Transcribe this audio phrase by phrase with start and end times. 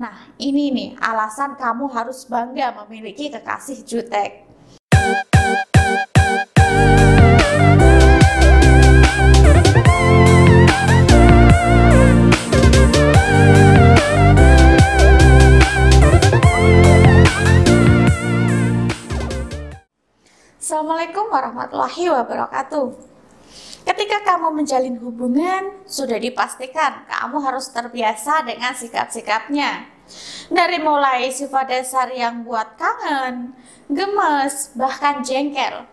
[0.00, 4.48] Nah, ini nih alasan kamu harus bangga memiliki kekasih jutek.
[20.56, 23.09] Assalamualaikum warahmatullahi wabarakatuh.
[23.90, 29.90] Ketika kamu menjalin hubungan, sudah dipastikan kamu harus terbiasa dengan sikap-sikapnya.
[30.46, 33.50] Dari mulai sifat dasar yang buat kangen,
[33.90, 35.90] gemes, bahkan jengkel.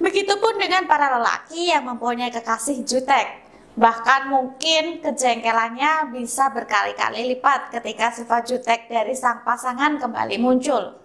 [0.00, 3.44] Begitupun dengan para lelaki yang mempunyai kekasih jutek.
[3.76, 10.96] Bahkan mungkin kejengkelannya bisa berkali-kali lipat ketika sifat jutek dari sang pasangan kembali muncul.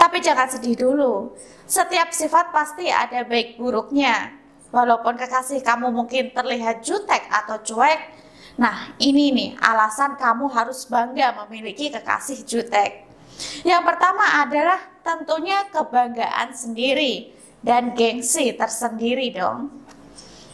[0.00, 1.36] Tapi jangan sedih dulu.
[1.68, 4.37] Setiap sifat pasti ada baik buruknya.
[4.68, 8.00] Walaupun kekasih kamu mungkin terlihat jutek atau cuek,
[8.60, 13.08] nah ini nih alasan kamu harus bangga memiliki kekasih jutek.
[13.64, 17.32] Yang pertama adalah tentunya kebanggaan sendiri
[17.64, 19.72] dan gengsi tersendiri dong.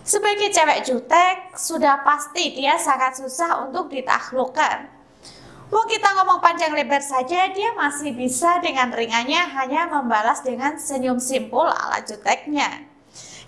[0.05, 4.95] Sebagai cewek jutek, sudah pasti dia sangat susah untuk ditaklukkan.
[5.73, 11.17] Mau kita ngomong panjang lebar saja, dia masih bisa dengan ringannya hanya membalas dengan senyum
[11.17, 12.94] simpul ala juteknya.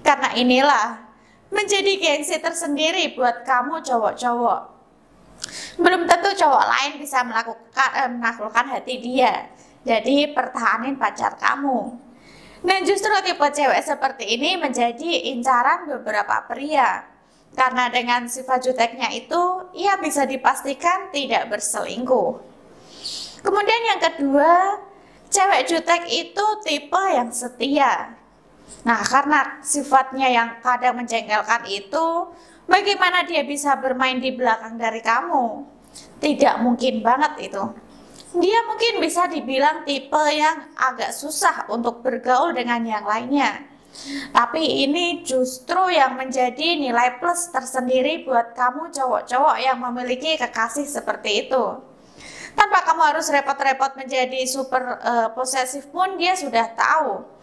[0.07, 1.03] Karena inilah
[1.51, 4.61] menjadi gengsi tersendiri buat kamu cowok-cowok.
[5.83, 9.51] Belum tentu cowok lain bisa melakukan eh, menaklukkan hati dia.
[9.83, 12.07] Jadi pertahanin pacar kamu.
[12.67, 17.07] Dan justru tipe cewek seperti ini menjadi incaran beberapa pria.
[17.55, 22.43] Karena dengan sifat juteknya itu, ia bisa dipastikan tidak berselingkuh.
[23.47, 24.83] Kemudian yang kedua,
[25.31, 28.19] cewek jutek itu tipe yang setia.
[28.87, 32.31] Nah, karena sifatnya yang kadang menjengkelkan itu,
[32.71, 35.67] bagaimana dia bisa bermain di belakang dari kamu?
[36.23, 37.63] Tidak mungkin banget itu.
[38.37, 43.65] Dia mungkin bisa dibilang tipe yang agak susah untuk bergaul dengan yang lainnya.
[44.31, 51.49] Tapi ini justru yang menjadi nilai plus tersendiri buat kamu cowok-cowok yang memiliki kekasih seperti
[51.49, 51.65] itu.
[52.53, 57.36] Tanpa kamu harus repot-repot menjadi super uh, posesif pun dia sudah tahu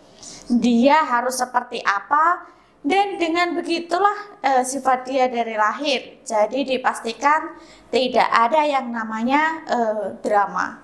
[0.48, 2.48] dia harus seperti apa
[2.84, 6.20] dan dengan begitulah e, sifat dia dari lahir.
[6.28, 7.56] Jadi dipastikan
[7.88, 9.80] tidak ada yang namanya e,
[10.20, 10.84] drama.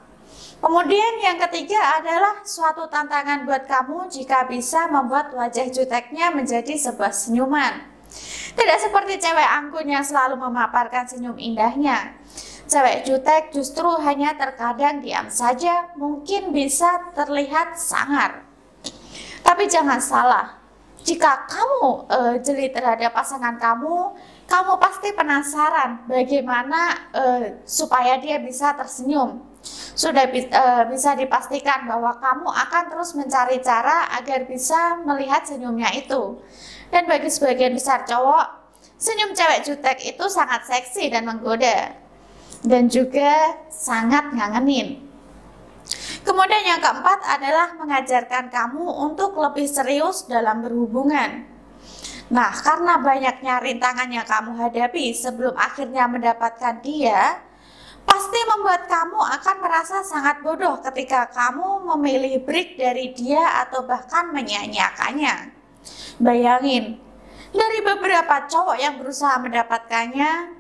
[0.59, 7.15] Kemudian yang ketiga adalah suatu tantangan buat kamu jika bisa membuat wajah juteknya menjadi sebuah
[7.15, 7.87] senyuman.
[8.55, 12.19] Tidak seperti cewek anggun yang selalu memaparkan senyum indahnya.
[12.67, 18.48] Cewek jutek justru hanya terkadang diam saja, mungkin bisa terlihat sangar.
[19.49, 20.61] Tapi jangan salah,
[21.01, 24.13] jika kamu uh, jeli terhadap pasangan kamu,
[24.45, 29.41] kamu pasti penasaran bagaimana uh, supaya dia bisa tersenyum.
[29.97, 36.37] Sudah uh, bisa dipastikan bahwa kamu akan terus mencari cara agar bisa melihat senyumnya itu.
[36.93, 38.53] Dan bagi sebagian besar cowok,
[39.01, 41.97] senyum cewek jutek itu sangat seksi dan menggoda.
[42.61, 45.08] Dan juga sangat ngangenin.
[46.23, 51.47] Kemudian yang keempat adalah mengajarkan kamu untuk lebih serius dalam berhubungan.
[52.29, 57.41] Nah, karena banyaknya rintangan yang kamu hadapi sebelum akhirnya mendapatkan dia,
[58.05, 64.29] pasti membuat kamu akan merasa sangat bodoh ketika kamu memilih break dari dia atau bahkan
[64.29, 65.57] menyanyiakannya.
[66.21, 67.01] Bayangin,
[67.49, 70.53] dari beberapa cowok yang berusaha mendapatkannya,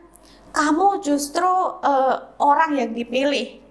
[0.49, 1.45] kamu justru
[1.85, 3.61] uh, orang yang dipilih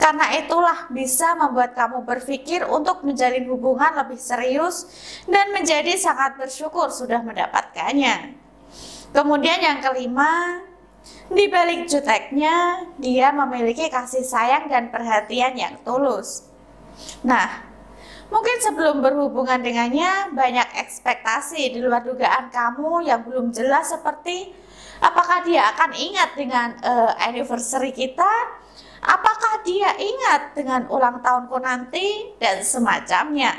[0.00, 4.88] karena itulah bisa membuat kamu berpikir untuk menjalin hubungan lebih serius
[5.28, 8.38] dan menjadi sangat bersyukur sudah mendapatkannya.
[9.12, 10.64] Kemudian yang kelima,
[11.26, 16.46] di balik juteknya, dia memiliki kasih sayang dan perhatian yang tulus.
[17.22, 17.66] Nah,
[18.32, 24.54] mungkin sebelum berhubungan dengannya, banyak ekspektasi di luar dugaan kamu yang belum jelas seperti
[25.00, 28.32] apakah dia akan ingat dengan uh, anniversary kita
[29.02, 33.56] Apakah dia ingat dengan ulang tahunku nanti dan semacamnya?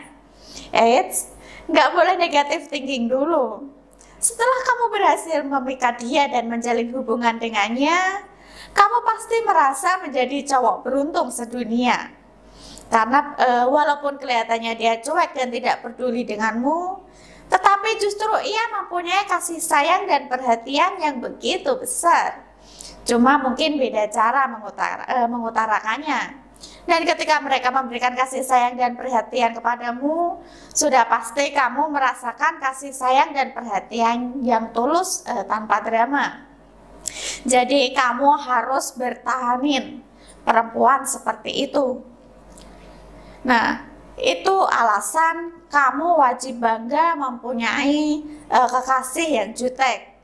[0.73, 1.31] Eits,
[1.69, 3.69] nggak boleh negatif thinking dulu.
[4.17, 8.25] Setelah kamu berhasil memikat dia dan menjalin hubungan dengannya,
[8.73, 12.09] kamu pasti merasa menjadi cowok beruntung sedunia.
[12.87, 17.03] Karena e, walaupun kelihatannya dia cuek dan tidak peduli denganmu,
[17.51, 22.46] tetapi justru ia mempunyai kasih sayang dan perhatian yang begitu besar.
[23.07, 26.43] Cuma mungkin beda cara mengutara, uh, mengutarakannya.
[26.83, 30.43] Dan ketika mereka memberikan kasih sayang dan perhatian kepadamu,
[30.75, 36.43] sudah pasti kamu merasakan kasih sayang dan perhatian yang tulus uh, tanpa drama.
[37.47, 40.03] Jadi kamu harus bertahanin
[40.43, 42.03] perempuan seperti itu.
[43.47, 43.87] Nah,
[44.19, 50.16] itu alasan kamu wajib bangga mempunyai uh, kekasih yang jutek.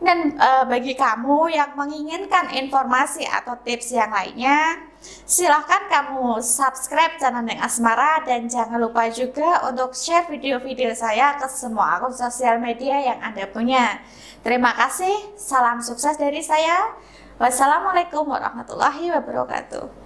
[0.00, 4.80] Dan uh, bagi kamu yang menginginkan informasi atau tips yang lainnya,
[5.28, 11.44] silahkan kamu subscribe channel Neng Asmara dan jangan lupa juga untuk share video-video saya ke
[11.52, 14.00] semua akun sosial media yang Anda punya.
[14.40, 16.96] Terima kasih, salam sukses dari saya.
[17.36, 19.99] Wassalamualaikum warahmatullahi wabarakatuh.